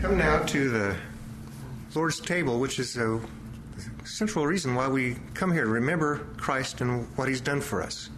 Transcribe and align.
come 0.00 0.16
now 0.16 0.38
to 0.38 0.70
the 0.70 0.96
Lord's 1.92 2.20
table, 2.20 2.60
which 2.60 2.78
is 2.78 2.96
a 2.96 3.20
central 4.04 4.46
reason 4.46 4.76
why 4.76 4.86
we 4.86 5.16
come 5.34 5.52
here 5.52 5.64
to 5.64 5.70
remember 5.70 6.18
Christ 6.36 6.80
and 6.80 7.08
what 7.16 7.28
He's 7.28 7.40
done 7.40 7.60
for 7.60 7.82
us, 7.82 8.08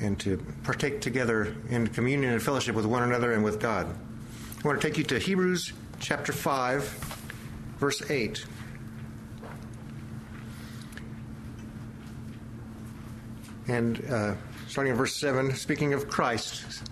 and 0.00 0.18
to 0.20 0.36
partake 0.62 1.00
together 1.00 1.56
in 1.70 1.88
communion 1.88 2.32
and 2.32 2.40
fellowship 2.42 2.76
with 2.76 2.86
one 2.86 3.02
another 3.02 3.32
and 3.32 3.42
with 3.42 3.58
God. 3.58 3.86
I 4.62 4.68
want 4.68 4.80
to 4.80 4.86
take 4.86 4.96
you 4.96 5.02
to 5.04 5.18
Hebrews 5.18 5.72
chapter 5.98 6.32
5, 6.32 6.84
verse 7.78 8.08
8. 8.08 8.46
And 13.66 14.04
uh, 14.08 14.34
starting 14.68 14.92
in 14.92 14.96
verse 14.96 15.16
7, 15.16 15.52
speaking 15.56 15.94
of 15.94 16.08
Christ, 16.08 16.84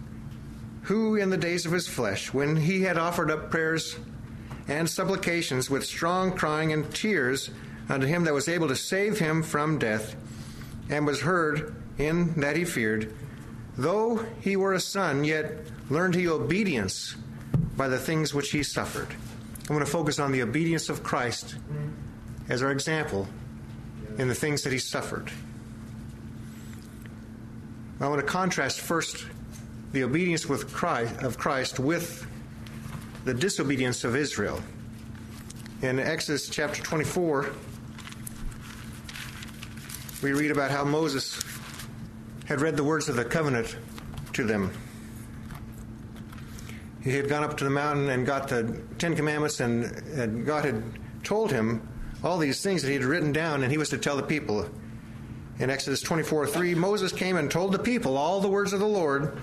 who 0.89 1.17
in 1.17 1.29
the 1.29 1.37
days 1.37 1.67
of 1.67 1.73
his 1.73 1.87
flesh, 1.87 2.33
when 2.33 2.57
he 2.57 2.81
had 2.81 2.97
offered 2.97 3.31
up 3.31 3.51
prayers 3.51 3.99
and 4.69 4.89
supplications 4.89 5.69
with 5.69 5.85
strong 5.85 6.33
crying 6.33 6.73
and 6.73 6.95
tears 6.95 7.51
unto 7.91 8.07
him 8.07 8.25
that 8.25 8.33
was 8.33 8.49
able 8.49 8.69
to 8.69 8.75
save 8.75 9.19
him 9.19 9.43
from 9.43 9.79
death, 9.79 10.17
and 10.89 11.07
was 11.07 11.21
heard 11.21 11.75
in 11.99 12.41
that 12.41 12.57
he 12.57 12.65
feared, 12.65 13.15
though 13.77 14.17
he 14.41 14.57
were 14.57 14.73
a 14.73 14.81
son, 14.81 15.25
yet 15.25 15.59
learned 15.91 16.15
he 16.15 16.27
obedience 16.27 17.15
by 17.77 17.87
the 17.89 17.99
things 17.99 18.33
which 18.33 18.51
he 18.51 18.63
suffered. 18.63 19.09
I 19.69 19.75
want 19.75 19.85
to 19.85 19.93
focus 19.93 20.19
on 20.19 20.33
the 20.33 20.41
obedience 20.41 20.89
of 20.89 21.03
Christ 21.03 21.55
as 22.49 22.63
our 22.63 22.73
example 22.73 23.29
in 24.17 24.29
the 24.29 24.35
things 24.35 24.63
that 24.63 24.73
he 24.73 24.79
suffered. 24.79 25.31
I 28.01 28.09
want 28.09 28.23
to 28.23 28.27
contrast 28.27 28.81
first 28.81 29.27
the 29.93 30.03
obedience 30.03 30.47
with 30.47 30.73
Christ, 30.73 31.23
of 31.23 31.39
Christ 31.39 31.79
with 31.79 32.27
the 33.25 33.35
disobedience 33.35 34.05
of 34.05 34.17
Israel. 34.17 34.61
In 35.83 35.99
Exodus 35.99 36.49
chapter 36.49 36.83
24, 36.83 37.51
we 40.23 40.33
read 40.33 40.51
about 40.51 40.71
how 40.71 40.85
Moses 40.85 41.41
had 42.47 42.61
read 42.61 42.77
the 42.77 42.85
words 42.85 43.09
of 43.09 43.17
the 43.17 43.25
covenant 43.25 43.77
to 44.33 44.45
them. 44.45 44.73
He 47.03 47.13
had 47.13 47.29
gone 47.29 47.45
up 47.45 47.57
to 47.59 47.65
the 47.65 47.71
mountain 47.71 48.11
and 48.11 48.27
got 48.27 48.49
the 48.49 48.81
Ten 48.99 49.15
Commandments, 49.15 49.61
and, 49.61 49.85
and 50.09 50.45
God 50.45 50.65
had 50.65 50.83
told 51.23 51.51
him 51.53 51.87
all 52.25 52.39
these 52.39 52.63
things 52.63 52.83
that 52.83 52.89
he 52.89 52.95
had 52.95 53.05
written 53.05 53.33
down, 53.33 53.63
and 53.63 53.71
he 53.71 53.79
was 53.79 53.89
to 53.91 53.99
tell 53.99 54.17
the 54.17 54.23
people. 54.23 54.69
In 55.59 55.71
Exodus 55.71 56.01
24 56.03 56.47
3, 56.49 56.75
Moses 56.75 57.13
came 57.13 57.37
and 57.37 57.51
told 57.51 57.73
the 57.73 57.79
people 57.79 58.17
all 58.17 58.41
the 58.41 58.49
words 58.49 58.73
of 58.73 58.81
the 58.81 58.87
Lord 58.87 59.39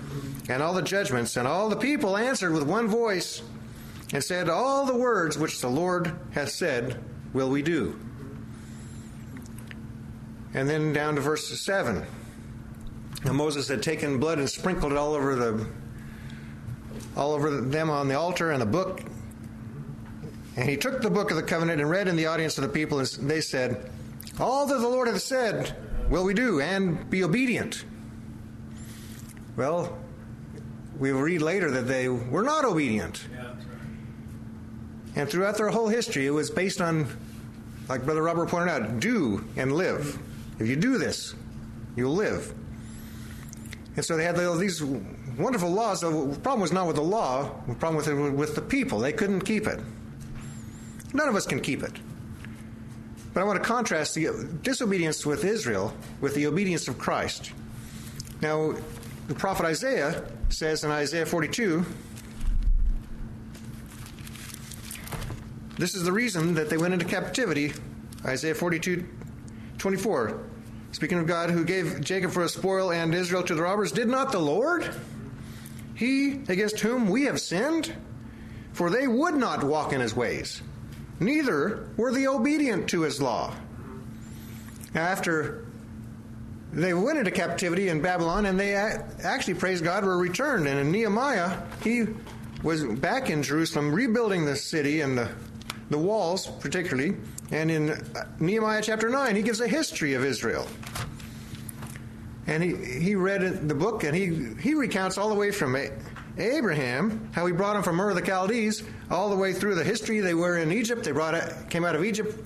and 0.48 0.62
all 0.62 0.74
the 0.74 0.82
judgments, 0.82 1.36
and 1.36 1.46
all 1.46 1.68
the 1.68 1.76
people 1.76 2.16
answered 2.16 2.52
with 2.52 2.62
one 2.62 2.88
voice 2.88 3.42
and 4.12 4.22
said, 4.22 4.48
All 4.48 4.86
the 4.86 4.96
words 4.96 5.36
which 5.36 5.60
the 5.60 5.68
Lord 5.68 6.12
hath 6.32 6.50
said 6.50 7.02
will 7.32 7.50
we 7.50 7.62
do. 7.62 7.98
And 10.54 10.68
then 10.68 10.92
down 10.92 11.16
to 11.16 11.20
verse 11.20 11.48
7. 11.60 12.04
Now 13.24 13.32
Moses 13.32 13.68
had 13.68 13.82
taken 13.82 14.18
blood 14.18 14.38
and 14.38 14.48
sprinkled 14.48 14.92
it 14.92 14.98
all 14.98 15.14
over 15.14 15.34
the 15.34 15.66
all 17.16 17.32
over 17.32 17.60
them 17.60 17.90
on 17.90 18.08
the 18.08 18.14
altar 18.14 18.50
and 18.50 18.60
the 18.60 18.66
book. 18.66 19.02
And 20.56 20.68
he 20.68 20.76
took 20.76 21.02
the 21.02 21.10
book 21.10 21.30
of 21.30 21.36
the 21.36 21.42
covenant 21.42 21.80
and 21.80 21.90
read 21.90 22.08
in 22.08 22.16
the 22.16 22.26
audience 22.26 22.56
of 22.56 22.62
the 22.62 22.70
people, 22.70 22.98
and 22.98 23.08
they 23.28 23.40
said, 23.40 23.90
All 24.38 24.66
that 24.66 24.78
the 24.78 24.88
Lord 24.88 25.08
hath 25.08 25.20
said 25.20 25.76
will 26.08 26.24
we 26.24 26.34
do, 26.34 26.60
and 26.60 27.08
be 27.10 27.24
obedient. 27.24 27.84
Well, 29.56 29.98
we 30.98 31.12
will 31.12 31.20
read 31.20 31.42
later 31.42 31.70
that 31.70 31.86
they 31.86 32.08
were 32.08 32.42
not 32.42 32.64
obedient. 32.64 33.24
Yeah, 33.32 33.46
right. 33.46 33.56
And 35.16 35.28
throughout 35.28 35.56
their 35.56 35.68
whole 35.68 35.88
history, 35.88 36.26
it 36.26 36.30
was 36.30 36.50
based 36.50 36.80
on, 36.80 37.06
like 37.88 38.04
Brother 38.04 38.22
Robert 38.22 38.48
pointed 38.48 38.70
out, 38.70 39.00
do 39.00 39.44
and 39.56 39.72
live. 39.72 40.18
If 40.58 40.68
you 40.68 40.76
do 40.76 40.98
this, 40.98 41.34
you'll 41.96 42.14
live. 42.14 42.52
And 43.96 44.04
so 44.04 44.16
they 44.16 44.24
had 44.24 44.36
these 44.36 44.82
wonderful 44.82 45.70
laws. 45.70 46.00
The 46.00 46.38
problem 46.42 46.60
was 46.60 46.72
not 46.72 46.86
with 46.86 46.96
the 46.96 47.02
law, 47.02 47.50
the 47.66 47.74
problem 47.74 47.96
was 47.96 48.06
with, 48.06 48.34
with 48.34 48.54
the 48.54 48.62
people. 48.62 48.98
They 48.98 49.12
couldn't 49.12 49.40
keep 49.40 49.66
it. 49.66 49.80
None 51.14 51.28
of 51.28 51.34
us 51.34 51.46
can 51.46 51.60
keep 51.60 51.82
it. 51.82 51.92
But 53.32 53.40
I 53.40 53.44
want 53.44 53.62
to 53.62 53.66
contrast 53.66 54.14
the 54.14 54.48
disobedience 54.62 55.24
with 55.26 55.44
Israel 55.44 55.94
with 56.20 56.34
the 56.34 56.46
obedience 56.46 56.88
of 56.88 56.98
Christ. 56.98 57.52
Now, 58.40 58.74
the 59.28 59.34
prophet 59.34 59.66
Isaiah 59.66 60.24
says 60.48 60.84
in 60.84 60.90
Isaiah 60.90 61.26
42 61.26 61.84
this 65.76 65.94
is 65.94 66.04
the 66.04 66.12
reason 66.12 66.54
that 66.54 66.70
they 66.70 66.78
went 66.78 66.94
into 66.94 67.04
captivity. 67.04 67.74
Isaiah 68.24 68.54
42 68.54 69.06
24. 69.76 70.40
Speaking 70.92 71.18
of 71.18 71.26
God 71.26 71.50
who 71.50 71.64
gave 71.64 72.00
Jacob 72.00 72.30
for 72.30 72.42
a 72.42 72.48
spoil 72.48 72.90
and 72.90 73.14
Israel 73.14 73.42
to 73.42 73.54
the 73.54 73.60
robbers, 73.60 73.92
did 73.92 74.08
not 74.08 74.32
the 74.32 74.38
Lord? 74.38 74.88
He 75.94 76.32
against 76.48 76.80
whom 76.80 77.10
we 77.10 77.24
have 77.24 77.38
sinned? 77.40 77.94
For 78.72 78.88
they 78.88 79.06
would 79.06 79.34
not 79.34 79.64
walk 79.64 79.92
in 79.92 80.00
his 80.00 80.16
ways, 80.16 80.62
neither 81.20 81.88
were 81.96 82.12
they 82.12 82.26
obedient 82.26 82.88
to 82.90 83.02
his 83.02 83.20
law. 83.20 83.54
Now, 84.94 85.02
after 85.02 85.65
they 86.76 86.92
went 86.92 87.18
into 87.18 87.30
captivity 87.30 87.88
in 87.88 88.02
Babylon, 88.02 88.44
and 88.44 88.60
they 88.60 88.74
actually, 88.74 89.54
praise 89.54 89.80
God, 89.80 90.04
were 90.04 90.18
returned. 90.18 90.68
And 90.68 90.78
in 90.78 90.92
Nehemiah, 90.92 91.62
he 91.82 92.04
was 92.62 92.84
back 92.84 93.30
in 93.30 93.42
Jerusalem, 93.42 93.92
rebuilding 93.92 94.44
the 94.44 94.56
city 94.56 95.00
and 95.00 95.16
the, 95.16 95.30
the 95.88 95.96
walls, 95.96 96.46
particularly. 96.46 97.16
And 97.50 97.70
in 97.70 97.90
uh, 97.90 98.26
Nehemiah 98.40 98.82
chapter 98.82 99.08
9, 99.08 99.36
he 99.36 99.42
gives 99.42 99.62
a 99.62 99.68
history 99.68 100.12
of 100.12 100.24
Israel. 100.24 100.68
And 102.46 102.62
he, 102.62 102.74
he 102.74 103.14
read 103.14 103.68
the 103.68 103.74
book, 103.74 104.04
and 104.04 104.14
he, 104.14 104.52
he 104.60 104.74
recounts 104.74 105.16
all 105.16 105.30
the 105.30 105.34
way 105.34 105.52
from 105.52 105.76
Abraham, 106.36 107.30
how 107.32 107.46
he 107.46 107.54
brought 107.54 107.76
him 107.76 107.84
from 107.84 107.98
Ur 107.98 108.10
of 108.10 108.16
the 108.16 108.26
Chaldees, 108.26 108.82
all 109.10 109.30
the 109.30 109.36
way 109.36 109.54
through 109.54 109.76
the 109.76 109.84
history. 109.84 110.20
They 110.20 110.34
were 110.34 110.58
in 110.58 110.70
Egypt. 110.72 111.04
They 111.04 111.12
brought 111.12 111.34
it, 111.34 111.70
came 111.70 111.86
out 111.86 111.96
of 111.96 112.04
Egypt 112.04 112.38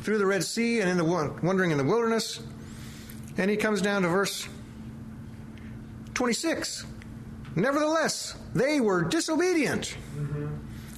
through 0.00 0.18
the 0.18 0.26
Red 0.26 0.42
Sea 0.42 0.80
and 0.80 0.90
in 0.90 0.96
the 0.96 1.04
wandering 1.04 1.70
in 1.70 1.78
the 1.78 1.84
wilderness. 1.84 2.40
And 3.38 3.50
he 3.50 3.56
comes 3.56 3.80
down 3.80 4.02
to 4.02 4.08
verse 4.08 4.48
26. 6.14 6.84
Nevertheless, 7.54 8.34
they 8.54 8.80
were 8.80 9.02
disobedient 9.02 9.96
mm-hmm. 10.16 10.48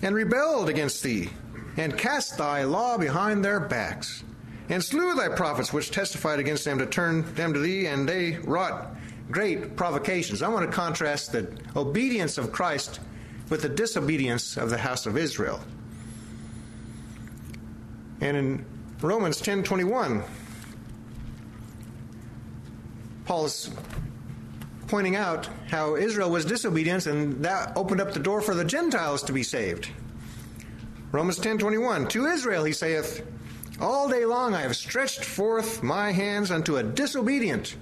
and 0.02 0.14
rebelled 0.14 0.68
against 0.68 1.02
thee, 1.02 1.30
and 1.76 1.96
cast 1.96 2.38
thy 2.38 2.64
law 2.64 2.98
behind 2.98 3.44
their 3.44 3.60
backs, 3.60 4.24
and 4.68 4.82
slew 4.82 5.14
thy 5.14 5.28
prophets 5.28 5.72
which 5.72 5.90
testified 5.90 6.38
against 6.38 6.64
them 6.64 6.78
to 6.78 6.86
turn 6.86 7.34
them 7.34 7.52
to 7.52 7.60
thee, 7.60 7.86
and 7.86 8.08
they 8.08 8.38
wrought 8.38 8.94
great 9.30 9.76
provocations. 9.76 10.42
I 10.42 10.48
want 10.48 10.68
to 10.68 10.74
contrast 10.74 11.32
the 11.32 11.50
obedience 11.76 12.38
of 12.38 12.52
Christ 12.52 13.00
with 13.48 13.62
the 13.62 13.68
disobedience 13.68 14.56
of 14.56 14.70
the 14.70 14.78
house 14.78 15.06
of 15.06 15.16
Israel. 15.16 15.60
And 18.20 18.36
in 18.36 18.64
Romans 19.00 19.40
10 19.40 19.62
21, 23.30 23.38
Paul 23.38 23.46
is 23.46 23.70
pointing 24.88 25.14
out 25.14 25.48
how 25.68 25.94
Israel 25.94 26.30
was 26.30 26.44
disobedient 26.44 27.06
and 27.06 27.44
that 27.44 27.76
opened 27.76 28.00
up 28.00 28.12
the 28.12 28.18
door 28.18 28.40
for 28.40 28.56
the 28.56 28.64
Gentiles 28.64 29.22
to 29.22 29.32
be 29.32 29.44
saved. 29.44 29.88
Romans 31.12 31.38
10:21 31.38 32.08
To 32.08 32.26
Israel 32.26 32.64
he 32.64 32.72
saith 32.72 33.24
all 33.80 34.08
day 34.08 34.24
long 34.24 34.54
I 34.54 34.62
have 34.62 34.74
stretched 34.74 35.24
forth 35.24 35.80
my 35.80 36.10
hands 36.10 36.50
unto 36.50 36.78
a 36.78 36.82
disobedient 36.82 37.76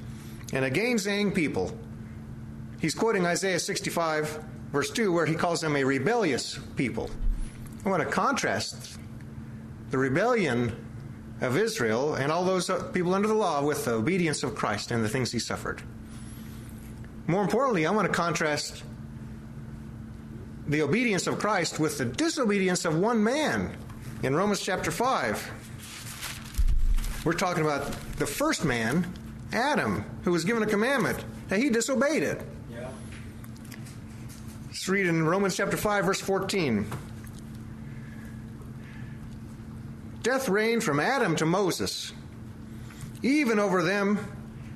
and 0.53 0.67
a 0.67 0.71
gainsaying 0.71 1.33
people. 1.33 1.73
He's 2.79 2.95
quoting 2.95 3.25
Isaiah 3.25 3.59
65 3.59 4.45
verse 4.71 4.91
2 4.91 5.11
where 5.13 5.25
he 5.25 5.35
calls 5.35 5.63
them 5.63 5.77
a 5.77 5.85
rebellious 5.85 6.59
people. 6.77 7.09
I 7.87 7.89
want 7.89 8.03
to 8.03 8.09
contrast 8.11 8.99
the 9.91 9.97
rebellion 9.97 10.77
of 11.41 11.57
Israel 11.57 12.15
and 12.15 12.33
all 12.33 12.45
those 12.45 12.69
uh, 12.69 12.83
people 12.93 13.15
under 13.15 13.29
the 13.29 13.35
law 13.35 13.63
with 13.63 13.85
the 13.85 13.93
obedience 13.93 14.43
of 14.43 14.55
Christ 14.55 14.91
and 14.91 15.05
the 15.05 15.09
things 15.09 15.31
he 15.31 15.39
suffered. 15.39 15.83
More 17.27 17.43
importantly, 17.43 17.87
I 17.87 17.91
want 17.91 18.09
to 18.09 18.15
contrast 18.15 18.83
the 20.67 20.83
obedience 20.83 21.27
of 21.27 21.39
Christ 21.39 21.79
with 21.79 21.99
the 21.99 22.05
disobedience 22.05 22.85
of 22.85 22.99
one 22.99 23.23
man 23.23 23.77
in 24.23 24.35
Romans 24.35 24.61
chapter 24.61 24.91
5. 24.91 25.51
We're 27.25 27.33
talking 27.33 27.65
about 27.65 27.91
the 28.17 28.27
first 28.27 28.65
man, 28.65 29.07
Adam, 29.53 30.05
who 30.25 30.33
was 30.33 30.45
given 30.45 30.63
a 30.63 30.67
commandment, 30.67 31.25
and 31.51 31.63
he 31.63 31.71
disobeyed 31.71 32.23
it. 32.23 32.43
Yeah. 32.71 32.89
Let's 34.67 34.89
read 34.89 35.07
in 35.07 35.27
Romans 35.27 35.57
chapter 35.57 35.77
5, 35.77 36.05
verse 36.05 36.21
14. 36.21 36.87
Death 40.29 40.51
reigned 40.51 40.85
from 40.85 41.01
Adam 41.01 41.37
to 41.37 41.47
Moses, 41.47 42.13
even 43.23 43.59
over 43.59 43.83
them 43.83 44.19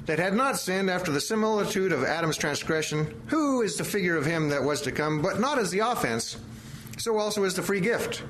that 0.07 0.19
had 0.19 0.33
not 0.33 0.59
sinned 0.59 0.89
after 0.89 1.13
the 1.13 1.21
similitude 1.21 1.93
of 1.93 2.05
Adam's 2.05 2.39
transgression, 2.39 3.15
who 3.27 3.61
is 3.61 3.77
the 3.77 3.85
figure 3.85 4.17
of 4.17 4.25
him 4.25 4.49
that 4.49 4.63
was 4.63 4.81
to 4.81 4.91
come, 4.91 5.21
but 5.21 5.41
not 5.41 5.59
as 5.59 5.71
the 5.71 5.81
offense. 5.81 6.39
so 6.97 7.19
also 7.19 7.45
is 7.45 7.53
the 7.53 7.61
free 7.61 7.81
gift. 7.81 8.23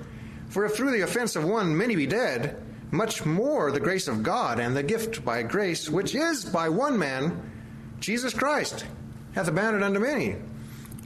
For 0.48 0.64
if 0.64 0.74
through 0.74 0.90
the 0.90 1.02
offense 1.02 1.36
of 1.36 1.44
one 1.44 1.76
many 1.76 1.94
be 1.94 2.08
dead, 2.08 2.60
much 2.90 3.24
more 3.24 3.70
the 3.70 3.78
grace 3.78 4.08
of 4.08 4.24
God 4.24 4.58
and 4.58 4.76
the 4.76 4.82
gift 4.82 5.24
by 5.24 5.44
grace, 5.44 5.88
which 5.88 6.16
is 6.16 6.44
by 6.44 6.70
one 6.70 6.98
man, 6.98 7.40
Jesus 8.00 8.34
Christ, 8.34 8.84
hath 9.36 9.46
abounded 9.46 9.84
unto 9.84 10.00
many. 10.00 10.38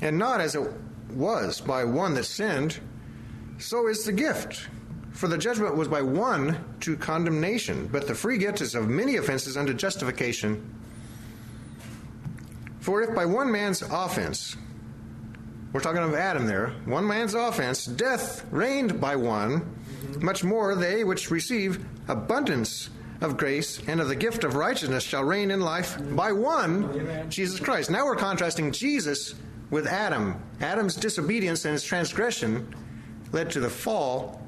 And 0.01 0.17
not 0.17 0.41
as 0.41 0.55
it 0.55 0.67
was 1.11 1.61
by 1.61 1.85
one 1.85 2.15
that 2.15 2.25
sinned, 2.25 2.81
so 3.59 3.87
is 3.87 4.07
the 4.07 4.13
gift. 4.13 4.69
For 5.17 5.29
the 5.29 5.39
judgment 5.39 5.75
was 5.77 5.89
by 5.89 6.03
one 6.03 6.63
to 6.81 6.95
condemnation, 6.95 7.89
but 7.91 8.07
the 8.07 8.15
free 8.15 8.37
gift 8.37 8.61
is 8.61 8.75
of 8.75 8.87
many 8.87 9.17
offenses 9.17 9.57
unto 9.57 9.73
justification. 9.73 10.75
For 12.81 13.03
if 13.03 13.15
by 13.15 13.25
one 13.25 13.51
man's 13.51 13.81
offense, 13.81 14.57
we're 15.73 15.81
talking 15.81 16.03
of 16.03 16.15
Adam 16.15 16.47
there, 16.47 16.69
one 16.85 17.07
man's 17.07 17.33
offense, 17.33 17.87
death 17.87 18.45
reigned 18.51 19.01
by 19.01 19.17
one, 19.17 19.75
much 20.21 20.45
more 20.45 20.75
they 20.75 21.03
which 21.03 21.31
receive 21.31 21.83
abundance 22.09 22.91
of 23.23 23.39
grace 23.39 23.81
and 23.89 24.03
of 24.03 24.09
the 24.09 24.17
gift 24.17 24.45
of 24.45 24.55
righteousness 24.55 25.03
shall 25.03 25.25
reign 25.25 25.51
in 25.51 25.61
life 25.61 25.97
by 26.15 26.31
one. 26.31 27.31
Jesus 27.31 27.59
Christ. 27.59 27.91
Now 27.91 28.05
we're 28.05 28.17
contrasting 28.17 28.71
Jesus 28.71 29.35
with 29.71 29.87
Adam. 29.87 30.41
Adam's 30.61 30.95
disobedience 30.95 31.65
and 31.65 31.73
his 31.73 31.83
transgression 31.83 32.75
led 33.33 33.51
to 33.53 33.61
the 33.61 33.71
fall, 33.71 34.46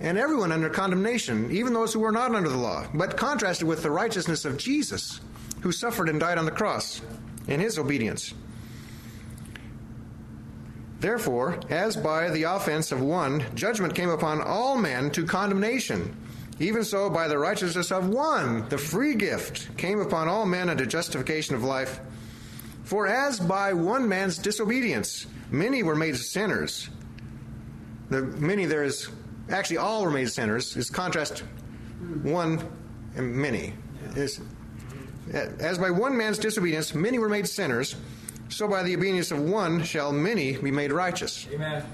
and 0.00 0.18
everyone 0.18 0.52
under 0.52 0.68
condemnation, 0.68 1.50
even 1.50 1.72
those 1.72 1.92
who 1.92 2.00
were 2.00 2.12
not 2.12 2.34
under 2.34 2.48
the 2.48 2.56
law, 2.56 2.86
but 2.94 3.16
contrasted 3.16 3.66
with 3.66 3.82
the 3.82 3.90
righteousness 3.90 4.44
of 4.44 4.56
Jesus, 4.56 5.20
who 5.60 5.72
suffered 5.72 6.08
and 6.08 6.20
died 6.20 6.38
on 6.38 6.44
the 6.44 6.50
cross 6.50 7.00
in 7.46 7.60
his 7.60 7.78
obedience. 7.78 8.34
Therefore, 11.00 11.60
as 11.68 11.96
by 11.96 12.30
the 12.30 12.44
offense 12.44 12.90
of 12.90 13.00
one, 13.00 13.44
judgment 13.54 13.94
came 13.94 14.08
upon 14.08 14.40
all 14.40 14.76
men 14.76 15.10
to 15.10 15.26
condemnation, 15.26 16.16
even 16.60 16.84
so 16.84 17.10
by 17.10 17.28
the 17.28 17.38
righteousness 17.38 17.90
of 17.90 18.08
one, 18.08 18.68
the 18.68 18.78
free 18.78 19.14
gift 19.14 19.76
came 19.76 20.00
upon 20.00 20.28
all 20.28 20.46
men 20.46 20.70
unto 20.70 20.86
justification 20.86 21.54
of 21.54 21.64
life. 21.64 22.00
For 22.84 23.06
as 23.06 23.40
by 23.40 23.72
one 23.72 24.08
man's 24.08 24.38
disobedience, 24.38 25.26
many 25.50 25.82
were 25.82 25.96
made 25.96 26.16
sinners. 26.16 26.88
The 28.10 28.22
many 28.22 28.66
there 28.66 28.84
is 28.84 29.08
actually 29.50 29.78
all 29.78 30.04
were 30.04 30.10
made 30.10 30.30
sinners. 30.30 30.76
Is 30.76 30.90
contrast 30.90 31.44
one 32.22 32.66
and 33.16 33.34
many. 33.34 33.74
Is 34.16 34.40
uh, 35.32 35.38
as 35.58 35.78
by 35.78 35.90
one 35.90 36.16
man's 36.16 36.38
disobedience, 36.38 36.94
many 36.94 37.18
were 37.18 37.28
made 37.28 37.48
sinners 37.48 37.96
so 38.48 38.68
by 38.68 38.82
the 38.82 38.94
obedience 38.94 39.30
of 39.30 39.40
one 39.40 39.82
shall 39.82 40.12
many 40.12 40.56
be 40.56 40.70
made 40.70 40.92
righteous. 40.92 41.46
Amen. 41.52 41.84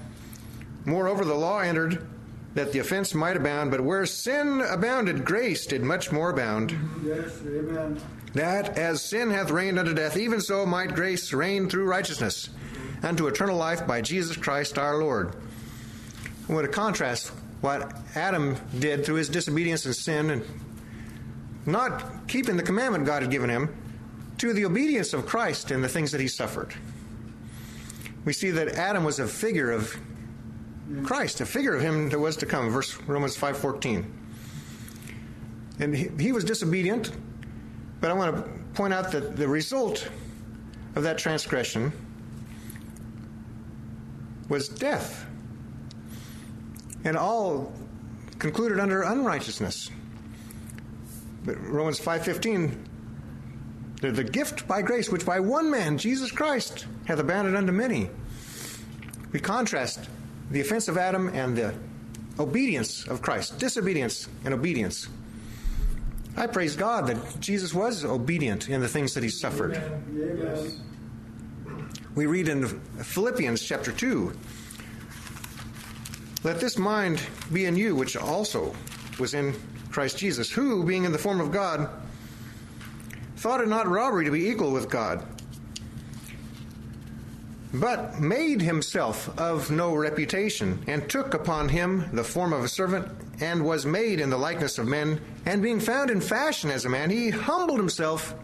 Moreover, 0.85 1.25
the 1.25 1.35
law 1.35 1.61
entered 1.61 2.07
that 2.55 2.73
the 2.73 2.81
offense 2.81 3.15
might 3.15 3.37
abound, 3.37 3.71
but 3.71 3.81
where 3.81 4.05
sin 4.07 4.61
abounded, 4.61 5.25
grace 5.25 5.67
did 5.67 5.83
much 5.83 6.11
more 6.11 6.31
abound. 6.31 6.77
Yes, 7.05 7.41
amen. 7.47 8.01
That 8.35 8.77
as 8.77 9.03
sin 9.03 9.31
hath 9.31 9.51
reigned 9.51 9.79
unto 9.79 9.95
death, 9.95 10.17
even 10.17 10.41
so 10.41 10.67
might 10.67 10.95
grace 10.95 11.33
reign 11.33 11.69
through 11.69 11.87
righteousness 11.87 12.51
unto 13.03 13.27
eternal 13.27 13.57
life 13.57 13.87
by 13.87 14.01
Jesus 14.01 14.37
Christ 14.37 14.79
our 14.79 14.99
Lord. 14.99 15.35
Want 16.49 16.67
to 16.67 16.73
contrast 16.73 17.33
what 17.61 17.95
Adam 18.15 18.57
did 18.79 19.05
through 19.05 19.17
his 19.17 19.29
disobedience 19.29 19.85
and 19.85 19.95
sin 19.95 20.31
and 20.31 20.45
not 21.67 22.27
keeping 22.27 22.57
the 22.57 22.63
commandment 22.63 23.05
God 23.05 23.23
had 23.23 23.31
given 23.31 23.51
him 23.51 23.75
to 24.39 24.53
the 24.53 24.65
obedience 24.65 25.13
of 25.13 25.27
Christ 25.27 25.71
in 25.71 25.83
the 25.83 25.89
things 25.89 26.11
that 26.13 26.21
he 26.21 26.29
suffered. 26.29 26.75
We 28.25 28.33
see 28.33 28.51
that 28.51 28.69
Adam 28.77 29.05
was 29.05 29.19
a 29.19 29.27
figure 29.27 29.71
of 29.71 29.95
Christ, 31.05 31.41
a 31.41 31.47
figure 31.47 31.75
of 31.75 31.83
him 31.83 32.09
that 32.09 32.19
was 32.19 32.37
to 32.39 32.47
come, 32.47 32.71
verse 32.71 32.99
Romans 33.03 33.37
5:14. 33.37 34.05
And 35.79 35.95
he, 35.95 36.11
he 36.19 36.33
was 36.33 36.45
disobedient, 36.45 37.13
but 38.01 38.11
I 38.11 38.15
want 38.15 38.37
to 38.37 38.51
point 38.75 38.93
out 38.93 39.13
that 39.13 39.37
the 39.37 39.49
result 39.49 40.09
of 40.95 41.03
that 41.03 41.19
transgression 41.19 41.93
was 44.49 44.69
death. 44.69 45.27
And 47.05 47.17
all 47.17 47.73
concluded 48.39 48.79
under 48.79 49.03
unrighteousness. 49.03 49.91
But 51.45 51.61
Romans 51.67 51.99
5:15 51.99 52.87
the 54.01 54.25
gift 54.25 54.67
by 54.67 54.81
grace, 54.81 55.11
which 55.11 55.27
by 55.27 55.41
one 55.41 55.71
man, 55.71 55.99
Jesus 55.99 56.31
Christ, 56.33 56.87
hath 57.05 57.19
abounded 57.19 57.55
unto 57.55 57.73
many. 57.73 58.09
We 59.33 59.41
contrast 59.41 60.09
the 60.51 60.61
offense 60.61 60.89
of 60.89 60.97
Adam 60.97 61.29
and 61.29 61.57
the 61.57 61.75
obedience 62.39 63.07
of 63.07 63.21
Christ, 63.21 63.59
disobedience 63.59 64.29
and 64.45 64.55
obedience. 64.55 65.09
I 66.37 66.47
praise 66.47 66.77
God 66.77 67.07
that 67.09 67.41
Jesus 67.41 67.75
was 67.75 68.05
obedient 68.05 68.69
in 68.69 68.81
the 68.81 68.89
things 68.89 69.13
that 69.15 69.23
he 69.23 69.29
suffered. 69.29 69.77
Amen. 69.77 70.81
We 72.15 72.27
read 72.27 72.49
in 72.49 72.67
Philippians 72.67 73.63
chapter 73.63 73.93
2 73.93 74.33
Let 76.43 76.59
this 76.59 76.79
mind 76.79 77.21
be 77.53 77.67
in 77.67 77.77
you, 77.77 77.95
which 77.95 78.17
also 78.17 78.75
was 79.19 79.35
in 79.35 79.55
Christ 79.91 80.17
Jesus, 80.17 80.51
who, 80.51 80.85
being 80.85 81.05
in 81.05 81.13
the 81.13 81.19
form 81.19 81.39
of 81.39 81.53
God, 81.53 81.91
thought 83.37 83.61
it 83.61 83.69
not 83.69 83.89
robbery 83.89 84.25
to 84.25 84.31
be 84.31 84.49
equal 84.49 84.73
with 84.73 84.89
God, 84.89 85.23
but 87.75 88.21
made 88.21 88.63
himself 88.63 89.39
of 89.39 89.71
no 89.71 89.95
reputation, 89.95 90.83
and 90.87 91.11
took 91.11 91.35
upon 91.35 91.69
him 91.69 92.09
the 92.15 92.25
form 92.25 92.55
of 92.55 92.65
a 92.65 92.69
servant, 92.69 93.07
and 93.41 93.65
was 93.65 93.85
made 93.85 94.19
in 94.19 94.31
the 94.31 94.39
likeness 94.39 94.79
of 94.79 94.87
men. 94.87 95.21
And 95.45 95.63
being 95.63 95.81
found 95.81 96.11
in 96.11 96.21
fashion 96.21 96.71
as 96.71 96.85
a 96.85 96.91
man, 96.91 97.11
he 97.11 97.31
humbled 97.31 97.79
himself 97.79 98.35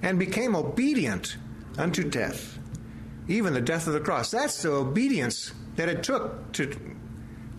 and 0.00 0.18
became 0.18 0.54
obedient 0.54 1.36
unto 1.76 2.08
death, 2.08 2.58
even 3.26 3.52
the 3.52 3.60
death 3.60 3.88
of 3.88 3.94
the 3.94 4.00
cross. 4.00 4.30
That's 4.30 4.62
the 4.62 4.70
obedience 4.70 5.52
that 5.76 5.88
it 5.88 6.02
took 6.02 6.52
to, 6.52 6.76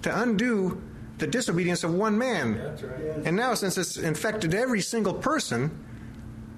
to 0.08 0.22
undo 0.22 0.82
the 1.18 1.28
disobedience 1.28 1.84
of 1.84 1.94
one 1.94 2.18
man. 2.18 2.58
Right. 2.58 3.26
And 3.26 3.36
now, 3.36 3.54
since 3.54 3.78
it's 3.78 3.98
infected 3.98 4.54
every 4.54 4.82
single 4.82 5.14
person, 5.14 5.84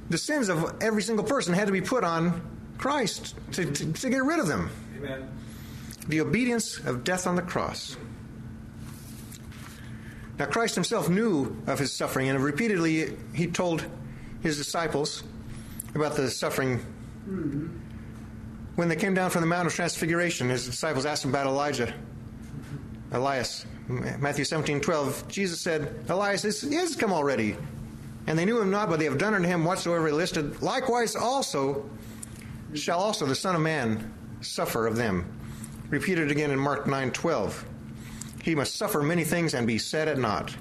the 0.09 0.17
sins 0.17 0.49
of 0.49 0.75
every 0.81 1.01
single 1.01 1.25
person 1.25 1.53
had 1.53 1.67
to 1.67 1.73
be 1.73 1.81
put 1.81 2.03
on 2.03 2.41
Christ 2.77 3.35
to, 3.53 3.65
to, 3.65 3.93
to 3.93 4.09
get 4.09 4.23
rid 4.23 4.39
of 4.39 4.47
them. 4.47 4.69
Amen. 4.97 5.29
The 6.07 6.21
obedience 6.21 6.77
of 6.79 7.03
death 7.03 7.27
on 7.27 7.35
the 7.35 7.41
cross. 7.41 7.95
Now, 10.37 10.45
Christ 10.45 10.75
himself 10.75 11.09
knew 11.09 11.61
of 11.67 11.79
his 11.79 11.91
suffering, 11.91 12.29
and 12.29 12.41
repeatedly 12.41 13.17
he 13.33 13.47
told 13.47 13.85
his 14.41 14.57
disciples 14.57 15.23
about 15.95 16.15
the 16.15 16.29
suffering. 16.29 16.79
Mm-hmm. 17.27 17.67
When 18.75 18.87
they 18.87 18.95
came 18.95 19.13
down 19.13 19.29
from 19.29 19.41
the 19.41 19.47
Mount 19.47 19.67
of 19.67 19.73
Transfiguration, 19.73 20.49
his 20.49 20.65
disciples 20.65 21.05
asked 21.05 21.25
him 21.25 21.31
about 21.31 21.45
Elijah, 21.47 21.93
Elias. 23.11 23.65
Matthew 23.87 24.45
17, 24.45 24.81
12, 24.81 25.27
Jesus 25.27 25.59
said, 25.59 26.05
Elias 26.09 26.45
is, 26.45 26.63
is 26.63 26.95
come 26.95 27.11
already, 27.11 27.55
and 28.27 28.37
they 28.37 28.45
knew 28.45 28.61
him 28.61 28.69
not, 28.69 28.89
but 28.89 28.99
they 28.99 29.05
have 29.05 29.17
done 29.17 29.33
unto 29.33 29.47
him 29.47 29.65
whatsoever 29.65 30.07
he 30.07 30.13
listed. 30.13 30.61
Likewise 30.61 31.15
also 31.15 31.89
shall 32.73 32.99
also 32.99 33.25
the 33.25 33.35
Son 33.35 33.55
of 33.55 33.61
Man 33.61 34.13
suffer 34.41 34.85
of 34.85 34.95
them. 34.95 35.25
Repeated 35.89 36.29
again 36.29 36.51
in 36.51 36.59
Mark 36.59 36.85
9:12. 36.85 37.63
He 38.43 38.53
must 38.53 38.75
suffer 38.75 39.01
many 39.01 39.23
things 39.23 39.53
and 39.55 39.65
be 39.65 39.79
set 39.79 40.07
at 40.07 40.19
naught. 40.19 40.55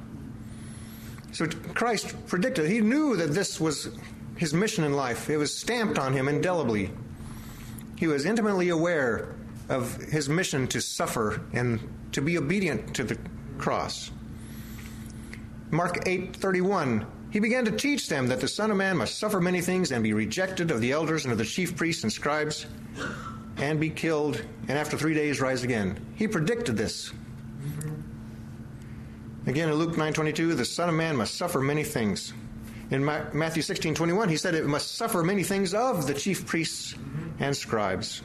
So 1.32 1.46
Christ 1.74 2.14
predicted, 2.26 2.70
he 2.70 2.80
knew 2.80 3.16
that 3.16 3.34
this 3.34 3.60
was 3.60 3.90
his 4.36 4.54
mission 4.54 4.84
in 4.84 4.94
life. 4.94 5.28
It 5.28 5.36
was 5.36 5.54
stamped 5.54 5.98
on 5.98 6.14
him 6.14 6.28
indelibly. 6.28 6.90
He 7.96 8.06
was 8.06 8.24
intimately 8.24 8.70
aware 8.70 9.34
of 9.68 9.96
his 9.96 10.28
mission 10.28 10.66
to 10.68 10.80
suffer 10.80 11.40
and 11.52 11.80
to 12.12 12.22
be 12.22 12.38
obedient 12.38 12.94
to 12.94 13.04
the 13.04 13.18
cross. 13.58 14.10
Mark 15.70 16.04
8:31 16.06 17.06
he 17.30 17.40
began 17.40 17.66
to 17.66 17.70
teach 17.70 18.08
them 18.08 18.28
that 18.28 18.40
the 18.40 18.48
Son 18.48 18.70
of 18.70 18.78
Man 18.78 18.96
must 18.96 19.18
suffer 19.18 19.40
many 19.40 19.60
things 19.60 19.92
and 19.92 20.02
be 20.02 20.14
rejected 20.14 20.70
of 20.70 20.80
the 20.80 20.92
elders 20.92 21.24
and 21.24 21.32
of 21.32 21.38
the 21.38 21.44
chief 21.44 21.76
priests 21.76 22.02
and 22.02 22.12
scribes 22.12 22.64
and 23.58 23.78
be 23.78 23.90
killed 23.90 24.42
and 24.66 24.78
after 24.78 24.96
three 24.96 25.14
days 25.14 25.40
rise 25.40 25.62
again. 25.62 25.98
He 26.14 26.26
predicted 26.26 26.76
this. 26.76 27.12
Again 29.46 29.68
in 29.68 29.74
Luke 29.74 29.96
9:22, 29.96 30.54
the 30.54 30.64
Son 30.64 30.88
of 30.88 30.94
Man 30.94 31.16
must 31.16 31.34
suffer 31.34 31.60
many 31.60 31.84
things. 31.84 32.32
In 32.90 33.04
Matthew 33.04 33.62
16:21, 33.62 34.30
he 34.30 34.38
said 34.38 34.54
it 34.54 34.66
must 34.66 34.94
suffer 34.94 35.22
many 35.22 35.42
things 35.42 35.74
of 35.74 36.06
the 36.06 36.14
chief 36.14 36.46
priests 36.46 36.94
and 37.40 37.54
scribes. 37.54 38.22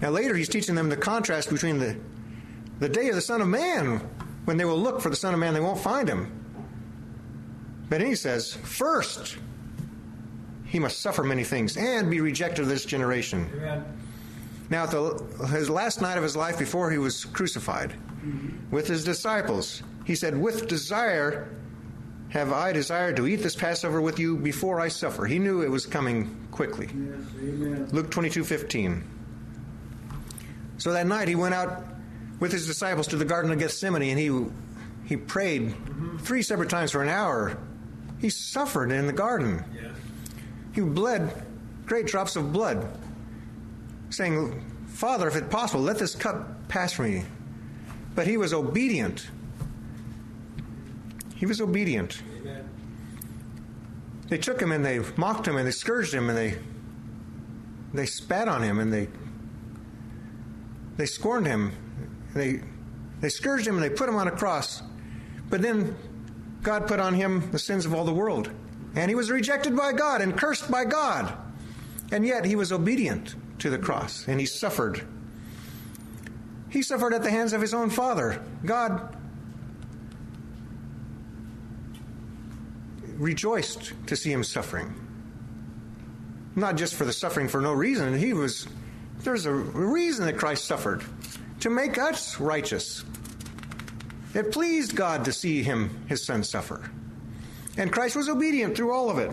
Now 0.00 0.10
later 0.10 0.34
he's 0.34 0.48
teaching 0.48 0.74
them 0.74 0.88
the 0.88 0.96
contrast 0.96 1.50
between 1.50 1.78
the 1.78 1.96
the 2.80 2.88
day 2.88 3.10
of 3.10 3.14
the 3.14 3.20
Son 3.20 3.42
of 3.42 3.48
Man, 3.48 3.98
when 4.46 4.56
they 4.56 4.64
will 4.64 4.78
look 4.78 5.02
for 5.02 5.10
the 5.10 5.16
Son 5.16 5.34
of 5.34 5.40
Man, 5.40 5.52
they 5.52 5.60
won't 5.60 5.78
find 5.78 6.08
him. 6.08 6.32
But 7.90 8.00
he 8.00 8.14
says, 8.14 8.54
first, 8.54 9.36
he 10.64 10.78
must 10.78 11.00
suffer 11.00 11.22
many 11.22 11.44
things 11.44 11.76
and 11.76 12.10
be 12.10 12.22
rejected 12.22 12.62
of 12.62 12.68
this 12.68 12.86
generation. 12.86 13.50
Amen. 13.54 13.84
Now, 14.70 14.84
at 14.84 14.92
the, 14.92 15.46
his 15.50 15.68
last 15.68 16.00
night 16.00 16.16
of 16.16 16.22
his 16.22 16.36
life 16.36 16.58
before 16.58 16.90
he 16.90 16.96
was 16.96 17.24
crucified, 17.26 17.90
mm-hmm. 17.90 18.70
with 18.70 18.86
his 18.86 19.04
disciples, 19.04 19.82
he 20.06 20.14
said, 20.14 20.40
With 20.40 20.68
desire 20.68 21.50
have 22.30 22.52
I 22.52 22.72
desired 22.72 23.16
to 23.16 23.26
eat 23.26 23.42
this 23.42 23.56
Passover 23.56 24.00
with 24.00 24.18
you 24.18 24.36
before 24.36 24.80
I 24.80 24.88
suffer. 24.88 25.26
He 25.26 25.40
knew 25.40 25.62
it 25.62 25.70
was 25.70 25.84
coming 25.84 26.48
quickly. 26.52 26.88
Yes, 26.94 27.92
Luke 27.92 28.10
22 28.10 28.44
15. 28.44 29.19
So 30.80 30.92
that 30.92 31.06
night 31.06 31.28
he 31.28 31.34
went 31.34 31.54
out 31.54 31.84
with 32.40 32.50
his 32.50 32.66
disciples 32.66 33.06
to 33.08 33.16
the 33.16 33.24
Garden 33.26 33.52
of 33.52 33.58
Gethsemane 33.58 34.02
and 34.02 34.18
he, 34.18 34.46
he 35.04 35.16
prayed 35.16 35.74
three 36.20 36.40
separate 36.40 36.70
times 36.70 36.90
for 36.90 37.02
an 37.02 37.10
hour. 37.10 37.58
He 38.18 38.30
suffered 38.30 38.90
in 38.90 39.06
the 39.06 39.12
garden. 39.12 39.62
He 40.72 40.80
bled 40.80 41.44
great 41.84 42.06
drops 42.06 42.34
of 42.36 42.50
blood, 42.50 42.88
saying, 44.08 44.64
Father, 44.86 45.28
if 45.28 45.36
it's 45.36 45.52
possible, 45.52 45.82
let 45.82 45.98
this 45.98 46.14
cup 46.14 46.68
pass 46.68 46.94
from 46.94 47.12
me. 47.12 47.24
But 48.14 48.26
he 48.26 48.38
was 48.38 48.54
obedient. 48.54 49.28
He 51.36 51.44
was 51.44 51.60
obedient. 51.60 52.22
Amen. 52.40 52.68
They 54.28 54.38
took 54.38 54.60
him 54.60 54.72
and 54.72 54.84
they 54.84 55.00
mocked 55.16 55.46
him 55.46 55.56
and 55.56 55.66
they 55.66 55.72
scourged 55.72 56.14
him 56.14 56.30
and 56.30 56.38
they 56.38 56.58
they 57.92 58.06
spat 58.06 58.46
on 58.48 58.62
him 58.62 58.78
and 58.78 58.92
they 58.92 59.08
they 61.00 61.06
scorned 61.06 61.46
him. 61.46 61.72
They 62.34 62.60
they 63.20 63.30
scourged 63.30 63.66
him 63.66 63.74
and 63.74 63.82
they 63.82 63.90
put 63.90 64.08
him 64.08 64.16
on 64.16 64.28
a 64.28 64.30
cross. 64.30 64.82
But 65.48 65.62
then 65.62 65.96
God 66.62 66.86
put 66.86 67.00
on 67.00 67.14
him 67.14 67.50
the 67.50 67.58
sins 67.58 67.86
of 67.86 67.94
all 67.94 68.04
the 68.04 68.12
world. 68.12 68.50
And 68.94 69.08
he 69.08 69.14
was 69.14 69.30
rejected 69.30 69.74
by 69.74 69.92
God 69.92 70.20
and 70.20 70.36
cursed 70.36 70.70
by 70.70 70.84
God. 70.84 71.32
And 72.12 72.26
yet 72.26 72.44
he 72.44 72.54
was 72.54 72.70
obedient 72.70 73.34
to 73.60 73.70
the 73.70 73.78
cross 73.78 74.26
and 74.28 74.38
he 74.38 74.44
suffered. 74.44 75.06
He 76.68 76.82
suffered 76.82 77.14
at 77.14 77.22
the 77.22 77.30
hands 77.30 77.52
of 77.52 77.60
his 77.60 77.72
own 77.72 77.88
father. 77.88 78.44
God 78.64 79.16
rejoiced 83.16 83.92
to 84.06 84.16
see 84.16 84.32
him 84.32 84.44
suffering. 84.44 84.94
Not 86.56 86.76
just 86.76 86.94
for 86.94 87.04
the 87.06 87.12
suffering 87.12 87.48
for 87.48 87.60
no 87.60 87.72
reason. 87.72 88.16
He 88.18 88.34
was 88.34 88.66
there's 89.22 89.46
a 89.46 89.52
reason 89.52 90.26
that 90.26 90.38
Christ 90.38 90.64
suffered 90.64 91.02
to 91.60 91.70
make 91.70 91.98
us 91.98 92.40
righteous. 92.40 93.04
It 94.34 94.52
pleased 94.52 94.94
God 94.94 95.24
to 95.24 95.32
see 95.32 95.62
him, 95.62 96.04
his 96.08 96.24
son, 96.24 96.44
suffer. 96.44 96.90
And 97.76 97.92
Christ 97.92 98.16
was 98.16 98.28
obedient 98.28 98.76
through 98.76 98.92
all 98.92 99.10
of 99.10 99.18
it. 99.18 99.30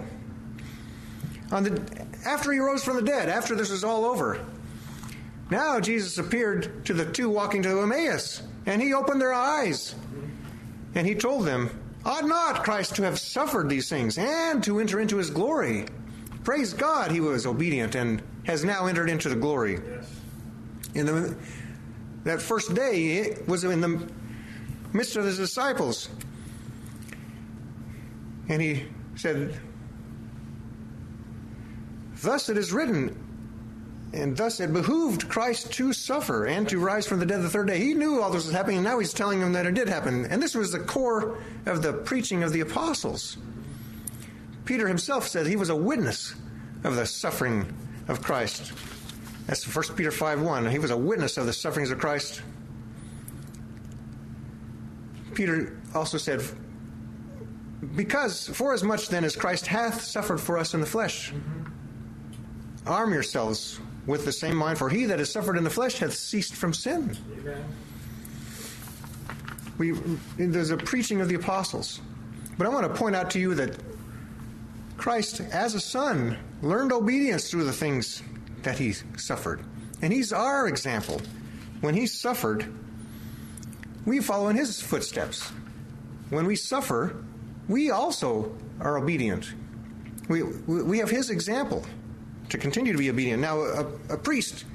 On 1.51 1.63
the, 1.63 2.07
after 2.25 2.51
he 2.51 2.59
rose 2.59 2.83
from 2.83 2.95
the 2.95 3.01
dead, 3.01 3.29
after 3.29 3.55
this 3.55 3.69
was 3.69 3.83
all 3.83 4.05
over, 4.05 4.43
now 5.49 5.79
Jesus 5.79 6.17
appeared 6.17 6.85
to 6.85 6.93
the 6.93 7.05
two 7.05 7.29
walking 7.29 7.63
to 7.63 7.81
Emmaus, 7.81 8.41
and 8.65 8.81
he 8.81 8.93
opened 8.93 9.21
their 9.21 9.33
eyes. 9.33 9.95
And 10.95 11.07
he 11.07 11.15
told 11.15 11.45
them, 11.45 11.69
Ought 12.05 12.25
not 12.25 12.63
Christ 12.63 12.95
to 12.95 13.03
have 13.03 13.19
suffered 13.19 13.69
these 13.69 13.89
things 13.89 14.17
and 14.17 14.63
to 14.63 14.79
enter 14.79 14.99
into 14.99 15.17
his 15.17 15.29
glory? 15.29 15.85
Praise 16.47 16.71
God, 16.73 17.11
he 17.11 17.19
was 17.19 17.45
obedient 17.45 17.95
and 17.95 18.23
has 18.45 18.63
now 18.63 18.85
entered 18.85 19.09
into 19.09 19.27
the 19.27 19.35
glory. 19.35 19.81
Yes. 19.85 20.09
In 20.93 21.05
the, 21.05 21.35
that 22.23 22.41
first 22.41 22.73
day, 22.73 23.17
it 23.17 23.45
was 23.49 23.65
in 23.65 23.81
the 23.81 24.09
midst 24.93 25.17
of 25.17 25.25
his 25.25 25.35
disciples. 25.35 26.07
And 28.47 28.61
he 28.61 28.85
said, 29.17 29.59
Thus 32.21 32.47
it 32.47 32.57
is 32.57 32.71
written, 32.71 33.13
and 34.13 34.37
thus 34.37 34.61
it 34.61 34.71
behooved 34.71 35.27
Christ 35.27 35.73
to 35.73 35.91
suffer 35.91 36.45
and 36.45 36.69
to 36.69 36.79
rise 36.79 37.05
from 37.05 37.19
the 37.19 37.25
dead 37.25 37.41
the 37.41 37.49
third 37.49 37.67
day. 37.67 37.79
He 37.79 37.93
knew 37.93 38.21
all 38.21 38.29
this 38.29 38.45
was 38.45 38.55
happening, 38.55 38.77
and 38.77 38.85
now 38.85 38.99
he's 38.99 39.11
telling 39.11 39.41
them 39.41 39.51
that 39.51 39.65
it 39.65 39.73
did 39.73 39.89
happen. 39.89 40.25
And 40.27 40.41
this 40.41 40.55
was 40.55 40.71
the 40.71 40.79
core 40.79 41.39
of 41.65 41.81
the 41.81 41.91
preaching 41.91 42.41
of 42.41 42.53
the 42.53 42.61
apostles. 42.61 43.35
Peter 44.67 44.85
himself 44.85 45.25
said 45.25 45.47
he 45.47 45.55
was 45.55 45.69
a 45.69 45.75
witness 45.75 46.35
of 46.83 46.97
the 46.97 47.05
suffering 47.05 47.73
of 48.09 48.21
Christ. 48.21 48.73
That's 49.47 49.63
1 49.65 49.95
Peter 49.95 50.11
5 50.11 50.41
1. 50.41 50.65
He 50.69 50.77
was 50.77 50.91
a 50.91 50.97
witness 50.97 51.37
of 51.37 51.45
the 51.45 51.53
sufferings 51.53 51.89
of 51.89 51.99
Christ. 51.99 52.41
Peter 55.33 55.79
also 55.95 56.17
said, 56.17 56.43
Because 57.95 58.49
for 58.49 58.73
as 58.73 58.83
much 58.83 59.07
then 59.07 59.23
as 59.23 59.37
Christ 59.37 59.65
hath 59.67 60.01
suffered 60.01 60.39
for 60.39 60.57
us 60.57 60.73
in 60.73 60.81
the 60.81 60.85
flesh, 60.85 61.33
arm 62.85 63.13
yourselves 63.13 63.79
with 64.05 64.25
the 64.25 64.33
same 64.33 64.57
mind, 64.57 64.77
for 64.77 64.89
he 64.89 65.05
that 65.05 65.19
has 65.19 65.31
suffered 65.31 65.57
in 65.57 65.63
the 65.63 65.69
flesh 65.69 65.99
hath 65.99 66.13
ceased 66.13 66.55
from 66.55 66.73
sin. 66.73 67.17
Amen. 67.39 67.63
We, 69.77 69.91
there's 70.37 70.71
a 70.71 70.77
preaching 70.77 71.21
of 71.21 71.29
the 71.29 71.35
apostles. 71.35 72.01
But 72.57 72.67
I 72.67 72.69
want 72.69 72.91
to 72.91 72.99
point 72.99 73.15
out 73.15 73.29
to 73.31 73.39
you 73.39 73.53
that 73.55 73.77
Christ, 74.97 75.41
as 75.41 75.75
a 75.75 75.79
son, 75.79 76.37
learned 76.61 76.91
obedience 76.91 77.49
through 77.49 77.65
the 77.65 77.73
things 77.73 78.21
that 78.63 78.77
he 78.77 78.93
suffered. 79.15 79.61
And 80.01 80.11
he's 80.11 80.33
our 80.33 80.67
example. 80.67 81.21
When 81.81 81.93
he 81.93 82.07
suffered, 82.07 82.65
we 84.05 84.19
follow 84.19 84.49
in 84.49 84.55
his 84.55 84.81
footsteps. 84.81 85.51
When 86.29 86.45
we 86.45 86.55
suffer, 86.55 87.23
we 87.67 87.91
also 87.91 88.55
are 88.79 88.97
obedient. 88.97 89.53
We, 90.27 90.43
we 90.43 90.97
have 90.99 91.09
his 91.09 91.29
example 91.29 91.85
to 92.49 92.57
continue 92.57 92.91
to 92.91 92.97
be 92.97 93.09
obedient. 93.09 93.41
Now, 93.41 93.59
a, 93.59 93.85
a 94.09 94.17
priest, 94.17 94.65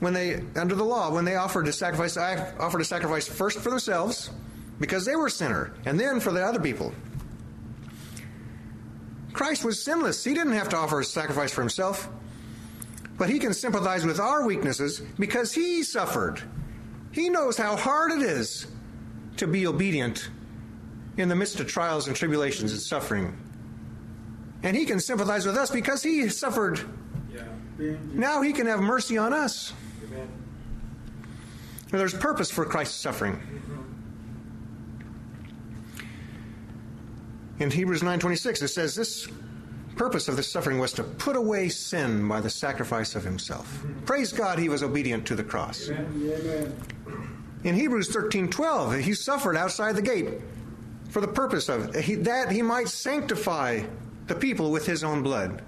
when 0.00 0.12
they, 0.12 0.42
under 0.56 0.74
the 0.74 0.84
law, 0.84 1.10
when 1.10 1.24
they 1.24 1.36
offered 1.36 1.68
a 1.68 1.72
sacrifice, 1.72 2.16
I 2.16 2.52
offered 2.58 2.78
to 2.78 2.84
sacrifice 2.84 3.26
first 3.26 3.58
for 3.58 3.70
themselves 3.70 4.30
because 4.80 5.04
they 5.04 5.16
were 5.16 5.26
a 5.26 5.30
sinner, 5.30 5.72
and 5.84 5.98
then 5.98 6.20
for 6.20 6.32
the 6.32 6.44
other 6.44 6.60
people. 6.60 6.92
Christ 9.34 9.64
was 9.64 9.82
sinless. 9.82 10.24
He 10.24 10.32
didn't 10.32 10.54
have 10.54 10.70
to 10.70 10.76
offer 10.76 11.00
a 11.00 11.04
sacrifice 11.04 11.52
for 11.52 11.60
himself. 11.60 12.08
But 13.18 13.28
he 13.28 13.38
can 13.38 13.52
sympathize 13.52 14.06
with 14.06 14.18
our 14.18 14.46
weaknesses 14.46 15.00
because 15.18 15.52
he 15.52 15.82
suffered. 15.82 16.40
He 17.12 17.28
knows 17.28 17.56
how 17.56 17.76
hard 17.76 18.12
it 18.12 18.22
is 18.22 18.66
to 19.36 19.46
be 19.46 19.66
obedient 19.66 20.30
in 21.16 21.28
the 21.28 21.36
midst 21.36 21.60
of 21.60 21.68
trials 21.68 22.08
and 22.08 22.16
tribulations 22.16 22.72
and 22.72 22.80
suffering. 22.80 23.36
And 24.62 24.76
he 24.76 24.84
can 24.84 24.98
sympathize 24.98 25.46
with 25.46 25.56
us 25.56 25.70
because 25.70 26.02
he 26.02 26.28
suffered. 26.28 26.80
Yeah. 27.32 27.94
Now 28.12 28.40
he 28.40 28.52
can 28.52 28.66
have 28.66 28.80
mercy 28.80 29.18
on 29.18 29.32
us. 29.32 29.72
Amen. 30.04 30.28
There's 31.90 32.14
purpose 32.14 32.50
for 32.50 32.64
Christ's 32.64 33.00
suffering. 33.00 33.34
Mm-hmm. 33.34 33.83
In 37.58 37.70
Hebrews 37.70 38.02
9:26 38.02 38.62
it 38.62 38.68
says 38.68 38.94
this 38.94 39.28
purpose 39.96 40.26
of 40.26 40.36
this 40.36 40.50
suffering 40.50 40.78
was 40.78 40.92
to 40.94 41.04
put 41.04 41.36
away 41.36 41.68
sin 41.68 42.26
by 42.26 42.40
the 42.40 42.50
sacrifice 42.50 43.14
of 43.14 43.22
himself. 43.22 43.84
Praise 44.06 44.32
God 44.32 44.58
he 44.58 44.68
was 44.68 44.82
obedient 44.82 45.24
to 45.26 45.36
the 45.36 45.44
cross. 45.44 45.88
Amen. 45.88 46.74
In 47.62 47.74
Hebrews 47.74 48.08
13:12 48.10 49.00
he 49.00 49.14
suffered 49.14 49.56
outside 49.56 49.94
the 49.94 50.02
gate 50.02 50.40
for 51.10 51.20
the 51.20 51.28
purpose 51.28 51.68
of 51.68 51.94
he, 51.94 52.16
that 52.16 52.50
he 52.50 52.60
might 52.60 52.88
sanctify 52.88 53.82
the 54.26 54.34
people 54.34 54.72
with 54.72 54.86
his 54.86 55.04
own 55.04 55.22
blood. 55.22 55.62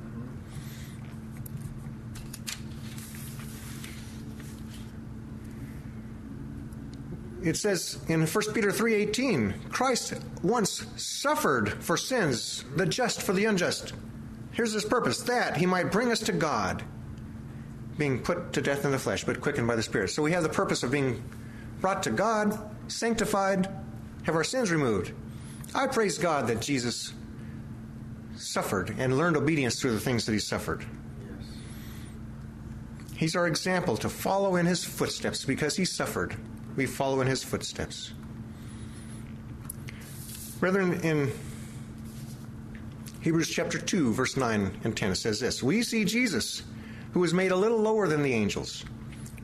It 7.47 7.57
says 7.57 7.99
in 8.09 8.27
1 8.27 8.55
Peter 8.55 8.73
3:18, 8.73 9.71
Christ 9.71 10.15
once 10.43 10.85
suffered 10.97 11.73
for 11.81 11.97
sins, 11.97 12.65
the 12.75 12.87
just 12.87 13.23
for 13.23 13.33
the 13.33 13.45
unjust. 13.45 13.93
Here's 14.51 14.73
his 14.73 14.85
purpose, 14.85 15.21
that 15.23 15.57
he 15.57 15.65
might 15.65 15.93
bring 15.93 16.11
us 16.11 16.19
to 16.21 16.33
God, 16.33 16.83
being 17.97 18.19
put 18.19 18.53
to 18.55 18.61
death 18.61 18.85
in 18.85 18.91
the 18.91 18.99
flesh, 18.99 19.23
but 19.23 19.41
quickened 19.41 19.69
by 19.69 19.77
the 19.77 19.83
Spirit. 19.85 20.11
So 20.11 20.25
we 20.25 20.33
have 20.33 20.43
the 20.43 20.49
purpose 20.49 20.83
of 20.83 20.91
being 20.91 21.23
brought 21.81 22.03
to 22.03 22.11
God, 22.11 22.59
sanctified, 22.89 23.69
have 24.25 24.35
our 24.35 24.43
sins 24.43 24.73
removed. 24.73 25.13
I 25.73 25.87
praise 25.87 26.19
God 26.19 26.49
that 26.49 26.61
Jesus 26.61 27.13
suffered 28.35 28.93
and 28.99 29.17
learned 29.17 29.37
obedience 29.37 29.81
through 29.81 29.93
the 29.93 30.01
things 30.01 30.27
that 30.27 30.33
he 30.33 30.41
suffered. 30.41 30.85
Yes. 31.21 31.47
He's 33.15 33.37
our 33.37 33.47
example 33.47 33.97
to 33.99 34.09
follow 34.09 34.57
in 34.57 34.67
his 34.67 34.85
footsteps 34.85 35.45
because 35.45 35.77
he 35.77 35.85
suffered. 35.85 36.35
We 36.77 36.87
follow 36.87 37.23
in 37.23 37.27
his 37.27 37.43
footsteps. 37.43 38.13
Brethren, 40.61 41.01
in 41.01 41.33
Hebrews 43.23 43.49
chapter 43.49 43.79
2, 43.79 44.13
verse 44.13 44.37
9 44.37 44.81
and 44.85 44.97
10, 44.97 45.13
it 45.13 45.17
says 45.17 45.41
this 45.41 45.63
We 45.63 45.83
see 45.83 46.05
Jesus, 46.05 46.63
who 47.13 47.21
was 47.21 47.35
made 47.35 47.51
a 47.51 47.57
little 47.57 47.81
lower 47.81 48.07
than 48.07 48.23
the 48.23 48.33
angels, 48.33 48.85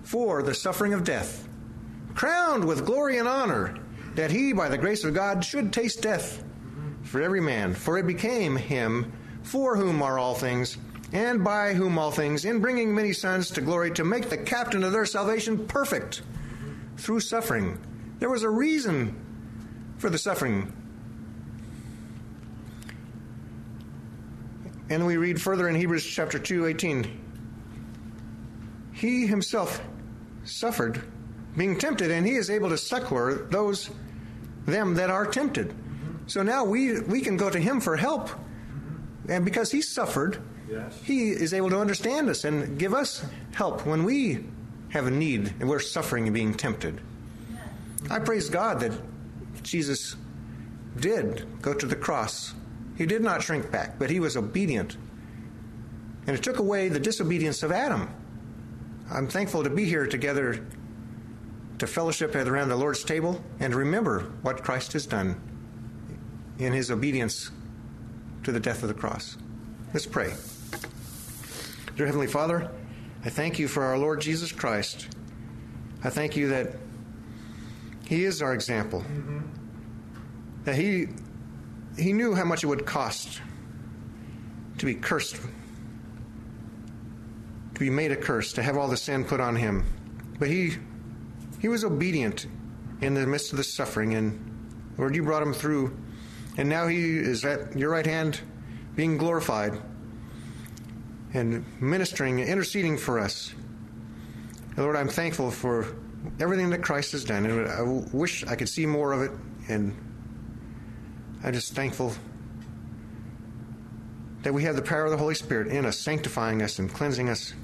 for 0.02 0.42
the 0.42 0.54
suffering 0.54 0.94
of 0.94 1.04
death, 1.04 1.48
crowned 2.14 2.64
with 2.64 2.86
glory 2.86 3.18
and 3.18 3.26
honor, 3.26 3.76
that 4.14 4.30
he, 4.30 4.52
by 4.52 4.68
the 4.68 4.78
grace 4.78 5.04
of 5.04 5.14
God, 5.14 5.44
should 5.44 5.72
taste 5.72 6.02
death 6.02 6.44
for 7.02 7.20
every 7.20 7.40
man. 7.40 7.74
For 7.74 7.98
it 7.98 8.06
became 8.06 8.56
him, 8.56 9.12
for 9.42 9.76
whom 9.76 10.02
are 10.02 10.18
all 10.18 10.34
things, 10.34 10.76
and 11.12 11.42
by 11.42 11.74
whom 11.74 11.98
all 11.98 12.10
things, 12.10 12.44
in 12.44 12.60
bringing 12.60 12.94
many 12.94 13.12
sons 13.12 13.50
to 13.50 13.60
glory, 13.60 13.90
to 13.92 14.04
make 14.04 14.28
the 14.28 14.38
captain 14.38 14.84
of 14.84 14.92
their 14.92 15.06
salvation 15.06 15.66
perfect 15.66 16.22
through 17.02 17.20
suffering. 17.20 17.78
There 18.20 18.30
was 18.30 18.44
a 18.44 18.50
reason 18.50 19.18
for 19.98 20.08
the 20.08 20.18
suffering. 20.18 20.72
And 24.88 25.06
we 25.06 25.16
read 25.16 25.40
further 25.40 25.68
in 25.68 25.74
Hebrews 25.74 26.04
chapter 26.04 26.38
2, 26.38 26.66
18. 26.66 27.20
He 28.92 29.26
himself 29.26 29.82
suffered 30.44 31.02
being 31.56 31.78
tempted, 31.78 32.10
and 32.10 32.26
he 32.26 32.34
is 32.34 32.50
able 32.50 32.68
to 32.68 32.78
succor 32.78 33.46
those 33.50 33.90
them 34.66 34.94
that 34.94 35.10
are 35.10 35.26
tempted. 35.26 35.74
So 36.26 36.42
now 36.42 36.64
we 36.64 37.00
we 37.00 37.20
can 37.20 37.36
go 37.36 37.50
to 37.50 37.58
him 37.58 37.80
for 37.80 37.96
help. 37.96 38.30
And 39.28 39.44
because 39.44 39.70
he 39.72 39.82
suffered, 39.82 40.40
Yes. 40.70 40.98
he 41.02 41.30
is 41.30 41.52
able 41.52 41.70
to 41.70 41.78
understand 41.80 42.28
us 42.28 42.44
and 42.44 42.78
give 42.78 42.94
us 42.94 43.24
help 43.54 43.84
when 43.86 44.04
we 44.04 44.44
have 44.92 45.06
a 45.06 45.10
need 45.10 45.54
and 45.58 45.68
we're 45.68 45.80
suffering 45.80 46.24
and 46.24 46.34
being 46.34 46.54
tempted. 46.54 47.00
I 48.10 48.18
praise 48.18 48.50
God 48.50 48.80
that 48.80 48.92
Jesus 49.62 50.16
did 51.00 51.46
go 51.62 51.72
to 51.72 51.86
the 51.86 51.96
cross. 51.96 52.54
He 52.98 53.06
did 53.06 53.22
not 53.22 53.42
shrink 53.42 53.70
back, 53.70 53.98
but 53.98 54.10
he 54.10 54.20
was 54.20 54.36
obedient. 54.36 54.96
And 56.26 56.36
it 56.36 56.42
took 56.42 56.58
away 56.58 56.88
the 56.88 57.00
disobedience 57.00 57.62
of 57.62 57.72
Adam. 57.72 58.10
I'm 59.10 59.28
thankful 59.28 59.64
to 59.64 59.70
be 59.70 59.86
here 59.86 60.06
together 60.06 60.64
to 61.78 61.86
fellowship 61.86 62.34
around 62.34 62.68
the 62.68 62.76
Lord's 62.76 63.02
table 63.02 63.42
and 63.60 63.74
remember 63.74 64.20
what 64.42 64.62
Christ 64.62 64.92
has 64.92 65.06
done 65.06 65.40
in 66.58 66.72
his 66.72 66.90
obedience 66.90 67.50
to 68.44 68.52
the 68.52 68.60
death 68.60 68.82
of 68.82 68.88
the 68.88 68.94
cross. 68.94 69.38
Let's 69.94 70.06
pray. 70.06 70.34
Dear 71.96 72.06
Heavenly 72.06 72.26
Father, 72.26 72.70
I 73.24 73.28
thank 73.28 73.58
you 73.58 73.68
for 73.68 73.84
our 73.84 73.96
Lord 73.96 74.20
Jesus 74.20 74.50
Christ. 74.50 75.08
I 76.02 76.10
thank 76.10 76.36
you 76.36 76.48
that 76.48 76.74
he 78.04 78.24
is 78.24 78.42
our 78.42 78.52
example. 78.52 79.00
Mm-hmm. 79.00 79.40
That 80.64 80.74
he 80.74 81.06
he 81.96 82.12
knew 82.12 82.34
how 82.34 82.44
much 82.44 82.64
it 82.64 82.66
would 82.66 82.84
cost 82.84 83.40
to 84.78 84.86
be 84.86 84.94
cursed, 84.94 85.36
to 87.74 87.80
be 87.80 87.90
made 87.90 88.10
a 88.10 88.16
curse, 88.16 88.52
to 88.54 88.62
have 88.62 88.76
all 88.76 88.88
the 88.88 88.96
sin 88.96 89.24
put 89.24 89.40
on 89.40 89.54
him. 89.54 89.84
But 90.40 90.48
he 90.48 90.72
he 91.60 91.68
was 91.68 91.84
obedient 91.84 92.46
in 93.00 93.14
the 93.14 93.26
midst 93.26 93.52
of 93.52 93.56
the 93.56 93.64
suffering, 93.64 94.14
and 94.14 94.94
Lord, 94.98 95.14
you 95.14 95.22
brought 95.22 95.42
him 95.42 95.54
through, 95.54 95.96
and 96.56 96.68
now 96.68 96.88
he 96.88 97.18
is 97.18 97.44
at 97.44 97.78
your 97.78 97.90
right 97.90 98.06
hand, 98.06 98.40
being 98.96 99.16
glorified 99.16 99.80
and 101.34 101.64
ministering, 101.80 102.38
interceding 102.40 102.98
for 102.98 103.18
us. 103.18 103.54
Lord, 104.76 104.96
I'm 104.96 105.08
thankful 105.08 105.50
for 105.50 105.96
everything 106.40 106.70
that 106.70 106.82
Christ 106.82 107.12
has 107.12 107.24
done, 107.24 107.46
and 107.46 107.68
I 107.68 107.82
wish 108.16 108.44
I 108.46 108.54
could 108.54 108.68
see 108.68 108.86
more 108.86 109.12
of 109.12 109.22
it, 109.22 109.30
and 109.68 109.96
I'm 111.42 111.52
just 111.52 111.74
thankful 111.74 112.14
that 114.42 114.52
we 114.52 114.64
have 114.64 114.76
the 114.76 114.82
power 114.82 115.04
of 115.04 115.10
the 115.10 115.16
Holy 115.16 115.34
Spirit 115.34 115.68
in 115.68 115.86
us, 115.86 115.98
sanctifying 115.98 116.62
us 116.62 116.78
and 116.78 116.92
cleansing 116.92 117.28
us. 117.28 117.54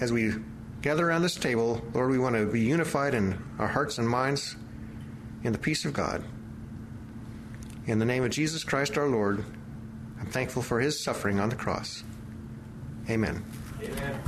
As 0.00 0.12
we 0.12 0.34
gather 0.80 1.08
around 1.08 1.22
this 1.22 1.36
table, 1.36 1.82
Lord, 1.94 2.10
we 2.10 2.18
want 2.18 2.36
to 2.36 2.46
be 2.46 2.60
unified 2.60 3.14
in 3.14 3.38
our 3.58 3.68
hearts 3.68 3.98
and 3.98 4.08
minds 4.08 4.56
in 5.44 5.52
the 5.52 5.58
peace 5.58 5.84
of 5.84 5.92
God. 5.92 6.24
In 7.86 7.98
the 7.98 8.04
name 8.04 8.22
of 8.22 8.30
Jesus 8.30 8.64
Christ 8.64 8.96
our 8.96 9.08
Lord, 9.08 9.44
I'm 10.22 10.28
thankful 10.28 10.62
for 10.62 10.78
his 10.78 10.98
suffering 10.98 11.40
on 11.40 11.48
the 11.48 11.56
cross. 11.56 12.04
Amen. 13.10 13.44
Amen. 13.82 14.22